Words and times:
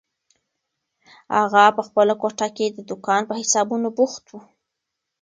اغا 1.41 1.65
په 1.77 1.81
خپله 1.87 2.13
کوټه 2.21 2.47
کې 2.55 2.65
د 2.71 2.79
دوکان 2.89 3.21
په 3.29 3.33
حسابونو 3.39 3.87
بوخت 3.97 4.23
و. 4.29 4.33